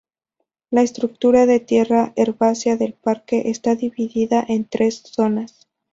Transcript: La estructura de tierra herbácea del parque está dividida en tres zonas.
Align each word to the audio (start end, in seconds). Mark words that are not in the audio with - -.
La 0.71 0.81
estructura 0.81 1.45
de 1.45 1.59
tierra 1.59 2.11
herbácea 2.15 2.75
del 2.75 2.93
parque 2.95 3.51
está 3.51 3.75
dividida 3.75 4.43
en 4.47 4.65
tres 4.65 5.03
zonas. 5.05 5.67